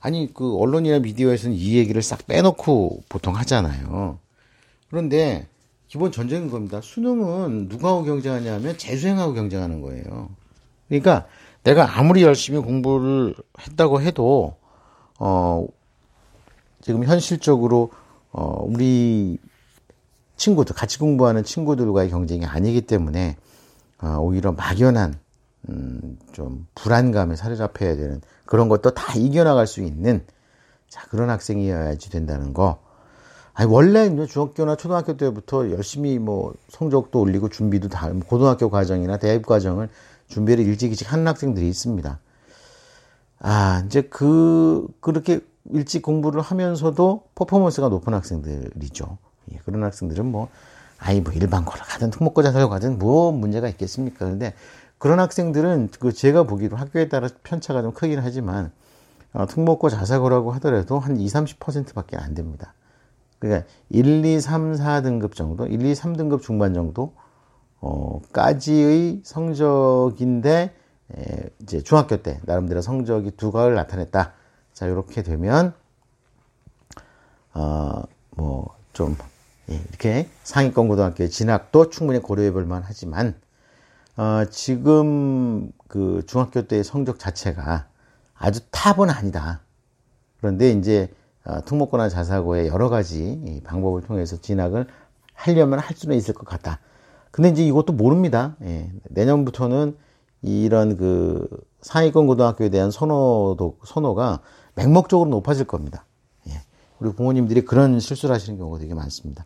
아니, 0.00 0.32
그, 0.32 0.56
언론이나 0.56 0.98
미디어에서는 1.00 1.56
이 1.56 1.76
얘기를 1.76 2.02
싹 2.02 2.26
빼놓고 2.26 3.02
보통 3.08 3.34
하잖아요. 3.36 4.18
그런데, 4.90 5.46
기본 5.88 6.12
전쟁인 6.12 6.50
겁니다. 6.50 6.80
수능은 6.82 7.68
누구하고 7.68 8.04
경쟁하냐면 8.04 8.76
재수생하고 8.76 9.32
경쟁하는 9.32 9.80
거예요. 9.80 10.28
그러니까 10.88 11.26
내가 11.64 11.98
아무리 11.98 12.22
열심히 12.22 12.60
공부를 12.60 13.34
했다고 13.60 14.00
해도 14.00 14.56
어 15.18 15.66
지금 16.80 17.04
현실적으로 17.04 17.90
어 18.32 18.62
우리 18.62 19.38
친구들 20.36 20.74
같이 20.74 20.98
공부하는 20.98 21.44
친구들과의 21.44 22.10
경쟁이 22.10 22.46
아니기 22.46 22.82
때문에 22.82 23.36
어, 24.00 24.18
오히려 24.20 24.52
막연한 24.52 25.18
음, 25.68 26.18
좀 26.32 26.66
불안감에 26.74 27.36
사로잡혀야 27.36 27.96
되는 27.96 28.22
그런 28.46 28.68
것도 28.68 28.92
다 28.92 29.12
이겨나갈 29.14 29.66
수 29.66 29.82
있는 29.82 30.24
자 30.88 31.06
그런 31.08 31.28
학생이어야지 31.28 32.10
된다는 32.10 32.54
거. 32.54 32.78
아니 33.52 33.68
원래 33.68 34.08
중학교나 34.26 34.76
초등학교 34.76 35.16
때부터 35.16 35.70
열심히 35.72 36.20
뭐 36.20 36.54
성적도 36.68 37.20
올리고 37.20 37.48
준비도 37.48 37.88
다 37.88 38.08
고등학교 38.28 38.70
과정이나 38.70 39.16
대학 39.18 39.42
과정을 39.42 39.88
준비를 40.28 40.64
일찍 40.64 40.90
일찍 40.90 41.12
하는 41.12 41.26
학생들이 41.26 41.68
있습니다. 41.68 42.18
아 43.40 43.82
이제 43.86 44.02
그 44.02 44.86
그렇게 45.00 45.40
일찍 45.70 46.02
공부를 46.02 46.40
하면서도 46.40 47.24
퍼포먼스가 47.34 47.88
높은 47.88 48.14
학생들이죠. 48.14 49.18
예, 49.52 49.56
그런 49.64 49.84
학생들은 49.84 50.26
뭐 50.26 50.48
아이 50.98 51.20
뭐 51.20 51.32
일반고를 51.32 51.82
가든 51.82 52.10
특목고 52.10 52.42
자사고 52.42 52.68
가든 52.70 52.98
뭐 52.98 53.32
문제가 53.32 53.68
있겠습니까? 53.68 54.24
그런데 54.24 54.54
그런 54.98 55.20
학생들은 55.20 55.90
그 56.00 56.12
제가 56.12 56.42
보기로 56.42 56.76
학교에 56.76 57.08
따라 57.08 57.28
편차가 57.44 57.82
좀 57.82 57.92
크긴 57.92 58.18
하지만 58.18 58.72
어, 59.32 59.46
특목고 59.46 59.88
자사고라고 59.90 60.52
하더라도 60.52 60.98
한 60.98 61.20
2, 61.20 61.26
30%밖에 61.26 62.16
안 62.16 62.34
됩니다. 62.34 62.74
그러니까 63.38 63.68
1, 63.90 64.24
2, 64.24 64.40
3, 64.40 64.72
4등급 64.74 65.34
정도, 65.34 65.66
1, 65.66 65.84
2, 65.84 65.92
3등급 65.92 66.42
중반 66.42 66.74
정도, 66.74 67.12
어, 67.14 67.17
까지의 68.32 69.22
성적인데, 69.24 70.74
에, 71.16 71.50
이제 71.62 71.82
중학교 71.82 72.18
때, 72.22 72.40
나름대로 72.44 72.82
성적이 72.82 73.32
두각을 73.32 73.74
나타냈다. 73.74 74.32
자, 74.74 74.86
이렇게 74.86 75.22
되면, 75.22 75.74
어, 77.54 78.02
뭐, 78.30 78.76
좀, 78.92 79.16
예, 79.70 79.74
이렇게 79.90 80.28
상위권 80.44 80.88
고등학교에 80.88 81.28
진학도 81.28 81.90
충분히 81.90 82.20
고려해 82.20 82.52
볼 82.52 82.64
만 82.66 82.82
하지만 82.84 83.34
어, 84.16 84.44
지금 84.50 85.70
그 85.88 86.22
중학교 86.26 86.62
때의 86.66 86.84
성적 86.84 87.18
자체가 87.18 87.88
아주 88.34 88.60
탑은 88.70 89.10
아니다. 89.10 89.60
그런데 90.40 90.70
이제 90.72 91.10
어, 91.44 91.64
특목고나 91.64 92.08
자사고의 92.08 92.68
여러 92.68 92.88
가지 92.88 93.62
방법을 93.64 94.02
통해서 94.02 94.40
진학을 94.40 94.86
하려면 95.34 95.78
할 95.78 95.96
수는 95.96 96.16
있을 96.16 96.34
것 96.34 96.46
같다. 96.46 96.80
근데 97.38 97.50
이제 97.50 97.64
이것도 97.64 97.92
모릅니다. 97.92 98.56
예, 98.62 98.90
내년부터는 99.10 99.96
이런 100.42 100.96
그 100.96 101.46
상위권 101.82 102.26
고등학교에 102.26 102.68
대한 102.68 102.90
선호도 102.90 103.78
선호가 103.84 104.40
맹목적으로 104.74 105.30
높아질 105.30 105.64
겁니다. 105.68 106.04
예. 106.48 106.60
우리 106.98 107.12
부모님들이 107.12 107.64
그런 107.64 108.00
실수를 108.00 108.34
하시는 108.34 108.58
경우가 108.58 108.80
되게 108.80 108.92
많습니다. 108.92 109.44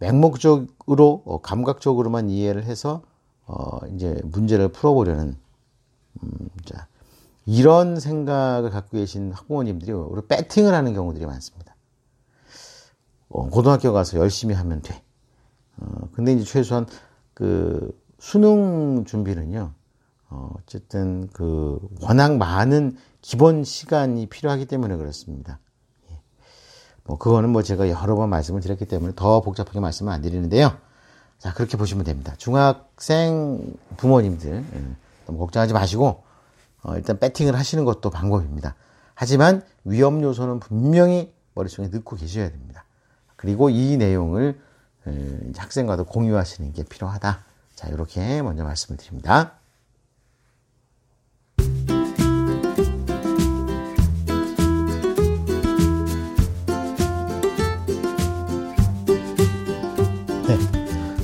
맹목적으로 0.00 1.22
어, 1.24 1.40
감각적으로만 1.40 2.28
이해를 2.28 2.64
해서 2.64 3.00
어 3.46 3.86
이제 3.94 4.20
문제를 4.22 4.68
풀어보려는 4.68 5.34
음, 6.22 6.48
자 6.66 6.88
이런 7.46 7.98
생각을 7.98 8.68
갖고 8.68 8.98
계신 8.98 9.32
학부모님들이 9.32 9.92
우리 9.92 10.20
배팅을 10.28 10.74
하는 10.74 10.92
경우들이 10.92 11.24
많습니다. 11.24 11.74
어, 13.30 13.48
고등학교 13.48 13.94
가서 13.94 14.18
열심히 14.18 14.54
하면 14.54 14.82
돼. 14.82 15.02
어, 15.78 16.08
근데 16.12 16.34
이제 16.34 16.44
최소한 16.44 16.84
그 17.34 17.98
수능 18.18 19.04
준비는요. 19.06 19.72
어, 20.30 20.50
어쨌든 20.58 21.28
그 21.32 21.80
워낙 22.00 22.36
많은 22.36 22.96
기본 23.20 23.64
시간이 23.64 24.26
필요하기 24.26 24.66
때문에 24.66 24.96
그렇습니다. 24.96 25.58
예. 26.10 26.20
뭐 27.04 27.18
그거는 27.18 27.50
뭐 27.50 27.62
제가 27.62 27.88
여러 27.88 28.14
번 28.14 28.28
말씀을 28.28 28.60
드렸기 28.60 28.84
때문에 28.84 29.14
더 29.16 29.40
복잡하게 29.40 29.80
말씀을 29.80 30.12
안 30.12 30.22
드리는데요. 30.22 30.76
자 31.38 31.52
그렇게 31.54 31.76
보시면 31.76 32.04
됩니다. 32.04 32.34
중학생 32.38 33.74
부모님들 33.96 34.64
예. 34.74 34.96
너무 35.26 35.38
걱정하지 35.38 35.72
마시고 35.72 36.22
어, 36.82 36.96
일단 36.96 37.18
배팅을 37.18 37.56
하시는 37.58 37.84
것도 37.84 38.10
방법입니다. 38.10 38.74
하지만 39.14 39.62
위험 39.84 40.22
요소는 40.22 40.60
분명히 40.60 41.32
머릿속에 41.54 41.88
넣고 41.88 42.16
계셔야 42.16 42.50
됩니다. 42.50 42.84
그리고 43.36 43.68
이 43.68 43.96
내용을 43.96 44.58
예, 44.58 44.69
학생과도 45.56 46.04
공유하시는 46.04 46.72
게 46.72 46.84
필요하다. 46.84 47.44
자 47.74 47.88
이렇게 47.88 48.42
먼저 48.42 48.64
말씀을 48.64 48.98
드립니다. 48.98 49.60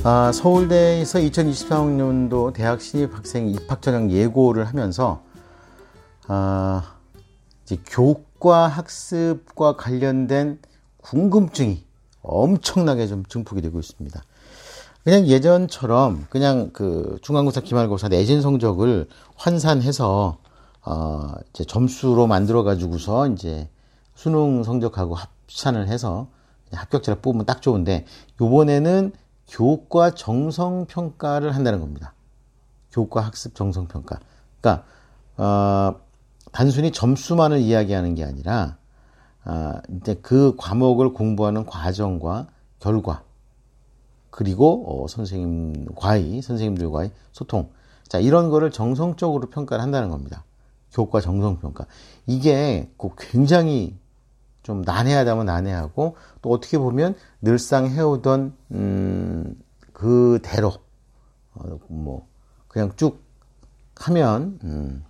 아, 0.08 0.30
서울대에서 0.30 1.18
2023학년도 1.18 2.52
대학 2.52 2.80
신입 2.80 3.12
학생 3.12 3.48
입학 3.48 3.82
전형 3.82 4.08
예고를 4.08 4.64
하면서 4.64 5.24
아, 6.28 6.94
이제 7.64 7.76
교과 7.84 8.68
학습과 8.68 9.76
관련된 9.76 10.60
궁금증이 10.98 11.85
엄청나게 12.26 13.06
좀 13.06 13.24
증폭이 13.24 13.62
되고 13.62 13.78
있습니다. 13.78 14.22
그냥 15.04 15.26
예전처럼 15.28 16.26
그냥 16.30 16.70
그 16.72 17.18
중간고사, 17.22 17.60
기말고사 17.60 18.08
내신 18.08 18.42
성적을 18.42 19.08
환산해서 19.36 20.38
어, 20.84 21.32
이제 21.50 21.64
점수로 21.64 22.26
만들어 22.26 22.62
가지고서 22.62 23.28
이제 23.28 23.68
수능 24.14 24.62
성적하고 24.64 25.14
합산을 25.14 25.88
해서 25.88 26.28
합격자를 26.72 27.20
뽑으면 27.20 27.46
딱 27.46 27.62
좋은데 27.62 28.04
요번에는 28.40 29.12
교과 29.48 30.10
정성 30.10 30.86
평가를 30.86 31.54
한다는 31.54 31.80
겁니다. 31.80 32.12
교과 32.90 33.20
학습 33.20 33.54
정성 33.54 33.86
평가. 33.86 34.18
그러니까 34.60 34.84
어, 35.36 36.00
단순히 36.50 36.90
점수만을 36.90 37.58
이야기하는 37.58 38.14
게 38.14 38.24
아니라 38.24 38.76
어, 39.46 39.74
이제 39.96 40.14
그 40.22 40.54
과목을 40.56 41.12
공부하는 41.12 41.64
과정과 41.66 42.48
결과 42.80 43.22
그리고 44.30 45.04
어, 45.04 45.08
선생님과의 45.08 46.42
선생님들과의 46.42 47.10
소통. 47.32 47.70
자 48.08 48.18
이런 48.18 48.50
거를 48.50 48.70
정성적으로 48.70 49.48
평가를 49.50 49.82
한다는 49.82 50.10
겁니다. 50.10 50.44
교과 50.92 51.20
정성 51.20 51.58
평가. 51.58 51.86
이게 52.26 52.90
굉장히 53.18 53.96
좀 54.62 54.82
난해하다면 54.82 55.46
난해하고 55.46 56.16
또 56.42 56.50
어떻게 56.50 56.78
보면 56.78 57.14
늘상 57.40 57.88
해오던 57.88 58.54
음 58.72 59.54
그대로 59.92 60.72
어 61.54 61.78
뭐 61.88 62.26
그냥 62.68 62.92
쭉 62.96 63.22
하면 63.96 64.58
음 64.64 65.04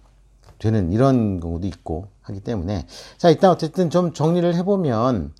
되는 0.59 0.93
이런 0.93 1.41
경우도 1.41 1.67
있고 1.67 2.09
하기 2.23 2.41
때문에 2.41 2.87
자 3.19 3.29
일단 3.31 3.51
어쨌든 3.51 3.91
좀 3.91 4.13
정리를 4.13 4.55
해보면 4.57 5.33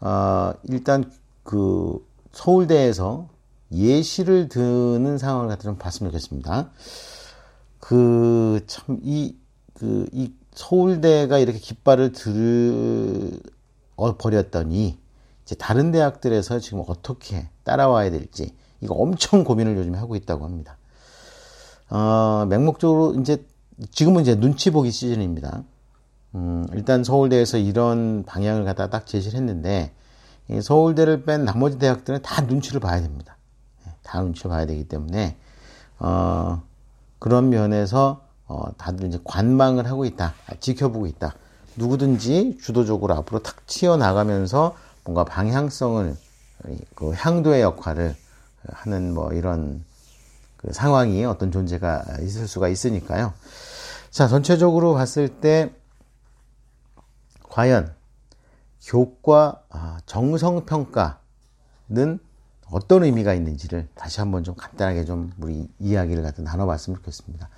어 0.00 0.52
일단 0.64 1.10
그 1.42 2.04
서울대에서 2.32 3.28
예시를 3.72 4.48
드는 4.48 5.18
상황을 5.18 5.48
갖다 5.48 5.62
좀 5.62 5.76
봤으면 5.76 6.12
좋겠습니다. 6.12 6.70
그 7.80 8.60
참 8.66 8.98
이 9.04 9.34
그 9.74 10.08
이 10.12 10.32
서울대가 10.54 11.38
이렇게 11.38 11.58
깃발을 11.58 12.12
들 12.12 13.40
어, 13.96 14.16
버렸더니 14.16 14.98
이제 15.44 15.54
다른 15.56 15.90
대학들에서 15.92 16.60
지금 16.60 16.82
어떻게 16.86 17.48
따라와야 17.64 18.10
될지 18.10 18.54
이거 18.80 18.94
엄청 18.94 19.42
고민을 19.44 19.76
요즘 19.76 19.94
하고 19.96 20.14
있다고 20.16 20.44
합니다. 20.44 20.78
어, 21.90 22.46
맹목적으로 22.48 23.14
이제 23.20 23.44
지금은 23.90 24.22
이제 24.22 24.34
눈치 24.38 24.70
보기 24.70 24.90
시즌입니다. 24.90 25.64
음, 26.34 26.66
일단 26.72 27.04
서울대에서 27.04 27.58
이런 27.58 28.24
방향을 28.24 28.64
갖다 28.64 28.88
딱 28.88 29.06
제시를 29.06 29.38
했는데 29.38 29.92
서울대를 30.62 31.24
뺀 31.24 31.44
나머지 31.44 31.78
대학들은 31.78 32.22
다 32.22 32.42
눈치를 32.42 32.80
봐야 32.80 33.00
됩니다. 33.00 33.36
예, 33.86 33.92
다 34.02 34.20
눈치를 34.20 34.50
봐야 34.50 34.66
되기 34.66 34.84
때문에 34.84 35.36
어, 35.98 36.62
그런 37.18 37.48
면에서 37.48 38.24
어, 38.46 38.64
다들 38.76 39.08
이제 39.08 39.18
관망을 39.24 39.86
하고 39.86 40.04
있다, 40.04 40.34
지켜보고 40.60 41.06
있다. 41.06 41.34
누구든지 41.76 42.58
주도적으로 42.60 43.14
앞으로 43.14 43.40
탁 43.40 43.66
튀어나가면서 43.66 44.76
뭔가 45.04 45.24
방향성을, 45.24 46.14
그 46.94 47.12
향도의 47.12 47.62
역할을 47.62 48.14
하는 48.68 49.14
뭐 49.14 49.32
이런 49.32 49.84
그 50.64 50.72
상황이 50.72 51.24
어떤 51.24 51.52
존재가 51.52 52.18
있을 52.22 52.48
수가 52.48 52.68
있으니까요. 52.68 53.34
자, 54.10 54.28
전체적으로 54.28 54.94
봤을 54.94 55.28
때, 55.28 55.74
과연 57.50 57.94
교과 58.82 59.62
아, 59.70 59.98
정성 60.06 60.64
평가는 60.64 62.18
어떤 62.70 63.04
의미가 63.04 63.34
있는지를 63.34 63.88
다시 63.94 64.20
한번 64.20 64.42
좀 64.42 64.54
간단하게 64.56 65.04
좀 65.04 65.32
우리 65.38 65.68
이야기를 65.78 66.22
갖다 66.22 66.42
나눠봤으면 66.42 66.98
좋겠습니다. 66.98 67.48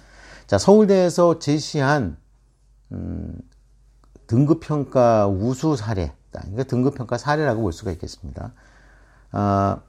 자, 0.46 0.58
서울대에서 0.58 1.38
제시한 1.38 2.16
음, 2.92 3.38
등급평가 4.26 5.28
우수 5.28 5.76
사례, 5.76 6.12
그러니까 6.30 6.64
등급평가 6.64 7.18
사례라고 7.18 7.62
볼 7.62 7.72
수가 7.72 7.92
있겠습니다. 7.92 8.52
아, 9.30 9.80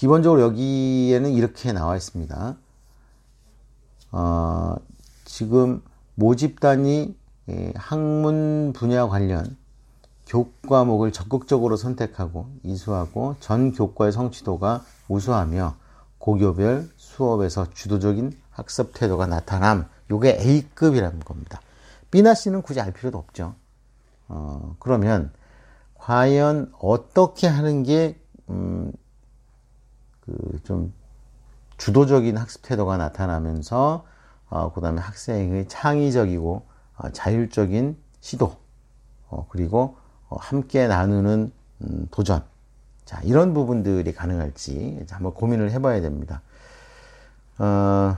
기본적으로 0.00 0.40
여기에는 0.40 1.30
이렇게 1.32 1.74
나와 1.74 1.94
있습니다. 1.94 2.56
어, 4.12 4.76
지금 5.26 5.82
모집단이 6.14 7.14
예, 7.50 7.72
학문 7.76 8.72
분야 8.74 9.06
관련 9.08 9.58
교과목을 10.26 11.12
적극적으로 11.12 11.76
선택하고 11.76 12.48
이수하고 12.62 13.36
전 13.40 13.72
교과의 13.72 14.12
성취도가 14.12 14.86
우수하며 15.08 15.74
고교별 16.16 16.88
수업에서 16.96 17.68
주도적인 17.68 18.32
학습 18.48 18.94
태도가 18.94 19.26
나타남. 19.26 19.84
요게 20.10 20.38
A급이라는 20.40 21.20
겁니다. 21.20 21.60
B나 22.10 22.32
C는 22.32 22.62
굳이 22.62 22.80
알 22.80 22.94
필요도 22.94 23.18
없죠. 23.18 23.54
어, 24.28 24.76
그러면 24.78 25.30
과연 25.92 26.72
어떻게 26.80 27.48
하는 27.48 27.82
게, 27.82 28.18
음, 28.48 28.92
그, 30.30 30.60
좀, 30.64 30.92
주도적인 31.76 32.36
학습 32.36 32.62
태도가 32.62 32.96
나타나면서, 32.96 34.04
어, 34.48 34.72
그 34.72 34.80
다음에 34.80 35.00
학생의 35.00 35.68
창의적이고, 35.68 36.62
어, 36.96 37.10
자율적인 37.10 37.96
시도, 38.20 38.56
어, 39.28 39.46
그리고, 39.48 39.96
어, 40.28 40.36
함께 40.38 40.86
나누는, 40.86 41.52
음, 41.82 42.08
도전. 42.10 42.42
자, 43.04 43.20
이런 43.24 43.54
부분들이 43.54 44.12
가능할지 44.12 45.04
한번 45.10 45.34
고민을 45.34 45.72
해봐야 45.72 46.00
됩니다. 46.00 46.42
어, 47.58 48.16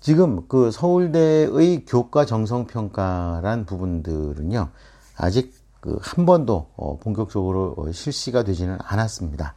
지금 0.00 0.46
그 0.48 0.70
서울대의 0.70 1.84
교과 1.86 2.24
정성평가란 2.24 3.66
부분들은요, 3.66 4.68
아직 5.16 5.52
그 5.80 5.98
한 6.00 6.26
번도 6.26 6.70
어, 6.76 6.98
본격적으로 6.98 7.74
어, 7.76 7.92
실시가 7.92 8.42
되지는 8.42 8.78
않았습니다. 8.82 9.54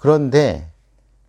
그런데 0.00 0.72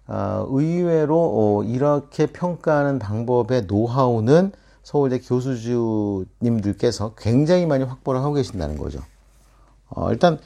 어, 0.07 0.45
의외로 0.49 1.63
이렇게 1.67 2.25
평가하는 2.25 2.99
방법의 2.99 3.65
노하우는 3.67 4.51
서울대 4.81 5.19
교수님들께서 5.19 7.13
굉장히 7.15 7.65
많이 7.65 7.83
확보를 7.83 8.21
하고 8.21 8.33
계신다는 8.33 8.77
거죠. 8.77 8.99
일단 10.09 10.39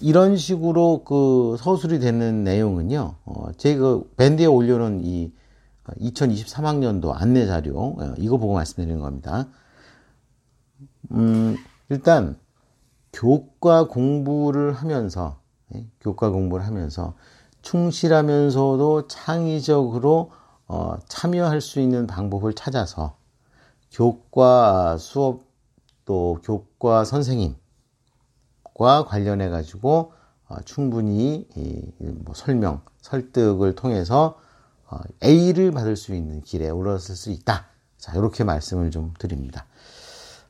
이런 0.00 0.36
식으로 0.36 1.02
그 1.04 1.56
서술이 1.58 1.98
되는 1.98 2.44
내용은요. 2.44 3.16
제가 3.56 3.80
그 3.80 4.12
밴드에 4.16 4.46
올려놓은 4.46 5.00
이 5.04 5.32
2023학년도 5.98 7.12
안내 7.12 7.46
자료 7.46 7.96
이거 8.18 8.36
보고 8.36 8.54
말씀드리는 8.54 9.00
겁니다. 9.00 9.48
음, 11.10 11.56
일단 11.88 12.38
교과 13.12 13.88
공부를 13.88 14.72
하면서 14.72 15.40
예, 15.74 15.86
교과 16.00 16.30
공부를 16.30 16.64
하면서 16.66 17.14
충실하면서도 17.62 19.08
창의적으로 19.08 20.30
어, 20.68 20.96
참여할 21.06 21.60
수 21.60 21.80
있는 21.80 22.06
방법을 22.06 22.54
찾아서 22.54 23.16
교과 23.90 24.98
수업 24.98 25.42
또 26.04 26.38
교과 26.42 27.04
선생님과 27.04 27.56
관련해 29.06 29.48
가지고 29.48 30.12
어, 30.48 30.56
충분히 30.64 31.46
이, 31.56 31.82
뭐 31.98 32.34
설명 32.34 32.82
설득을 33.00 33.74
통해서 33.74 34.38
어, 34.88 34.98
A를 35.24 35.70
받을 35.70 35.96
수 35.96 36.14
있는 36.14 36.42
길에 36.42 36.68
올랐을 36.68 37.16
수 37.16 37.30
있다. 37.30 37.66
자 37.96 38.12
이렇게 38.16 38.44
말씀을 38.44 38.90
좀 38.90 39.14
드립니다. 39.18 39.66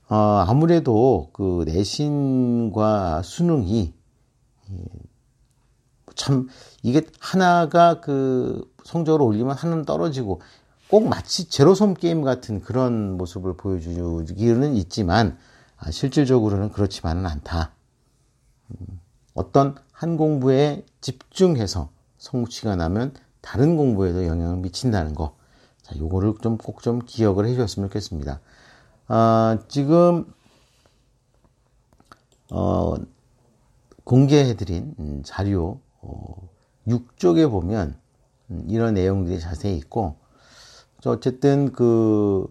어, 0.08 0.44
아무래도 0.46 1.30
그 1.32 1.64
내신과 1.66 3.22
수능이 3.22 3.94
참 6.14 6.48
이게 6.82 7.02
하나가 7.20 8.00
그 8.00 8.70
성적을 8.84 9.22
올리면 9.22 9.56
하나는 9.56 9.84
떨어지고 9.84 10.40
꼭 10.88 11.08
마치 11.08 11.48
제로섬 11.48 11.94
게임 11.94 12.22
같은 12.22 12.60
그런 12.60 13.16
모습을 13.16 13.56
보여주기는 13.56 14.74
있지만 14.76 15.38
아, 15.78 15.90
실질적으로는 15.90 16.70
그렇지만은 16.70 17.26
않다. 17.26 17.72
음, 18.70 19.00
어떤 19.34 19.74
한 19.90 20.16
공부에 20.16 20.84
집중해서 21.00 21.90
성취가 22.18 22.76
나면 22.76 23.14
다른 23.40 23.76
공부에도 23.76 24.26
영향을 24.26 24.58
미친다는 24.58 25.14
거. 25.14 25.36
자, 25.82 25.96
요거를 25.98 26.34
좀 26.42 26.56
꼭좀 26.56 27.00
좀 27.00 27.06
기억을 27.06 27.46
해 27.46 27.54
주셨으면 27.54 27.88
좋겠습니다. 27.88 28.40
아, 29.08 29.58
지금 29.68 30.32
어, 32.50 32.94
공개해드린 34.04 34.94
음, 34.98 35.22
자료 35.24 35.80
어, 36.02 36.48
6쪽에 36.86 37.50
보면 37.50 37.96
음, 38.50 38.66
이런 38.68 38.94
내용들이 38.94 39.40
자세히 39.40 39.76
있고 39.78 40.16
어쨌든 41.04 41.72
그 41.72 42.46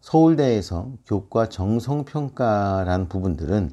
서울대에서 0.00 0.90
교과 1.06 1.48
정성평가라는 1.48 3.08
부분들은 3.08 3.72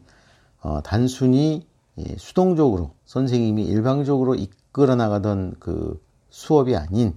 어, 0.62 0.82
단순히 0.84 1.68
예, 1.98 2.16
수동적으로 2.18 2.92
선생님이 3.06 3.66
일방적으로 3.66 4.36
이끌어 4.36 4.96
나가던 4.96 5.56
그 5.60 6.02
수업이 6.30 6.76
아닌 6.76 7.14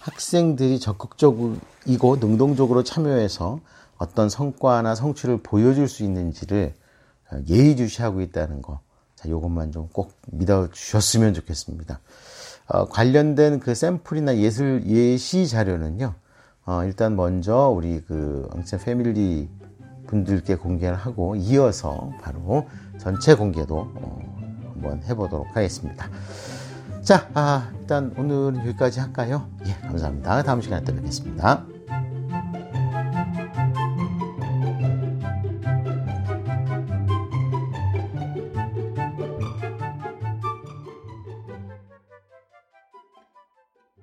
학생들이 0.00 0.78
적극적이고 0.78 2.16
능동적으로 2.20 2.82
참여해서 2.82 3.60
어떤 3.98 4.28
성과나 4.28 4.94
성취를 4.94 5.42
보여줄 5.42 5.88
수 5.88 6.04
있는지를 6.04 6.74
예의주시하고 7.48 8.20
있다는 8.22 8.62
거. 8.62 8.80
자, 9.20 9.28
요것만 9.28 9.70
좀 9.72 9.88
꼭 9.92 10.12
믿어 10.30 10.68
주셨으면 10.70 11.34
좋겠습니다. 11.34 12.00
어, 12.68 12.88
관련된 12.88 13.60
그 13.60 13.74
샘플이나 13.74 14.36
예술, 14.38 14.82
예시 14.86 15.46
자료는요, 15.46 16.14
어, 16.64 16.84
일단 16.84 17.16
먼저 17.16 17.68
우리 17.68 18.00
그 18.06 18.48
엉체 18.52 18.78
패밀리 18.78 19.48
분들께 20.06 20.54
공개를 20.56 20.96
하고 20.96 21.36
이어서 21.36 22.10
바로 22.22 22.66
전체 22.98 23.34
공개도 23.34 23.76
어, 23.76 24.18
한번 24.72 25.02
해보도록 25.02 25.54
하겠습니다. 25.54 26.08
자, 27.02 27.28
아, 27.34 27.70
일단 27.80 28.14
오늘은 28.16 28.66
여기까지 28.68 29.00
할까요? 29.00 29.48
예, 29.66 29.72
감사합니다. 29.88 30.42
다음 30.42 30.60
시간에 30.62 30.84
또 30.84 30.94
뵙겠습니다. 30.94 31.79